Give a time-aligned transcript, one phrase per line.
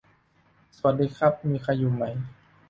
[0.77, 2.03] สวัสดีครับ มีใครอยู่ไหม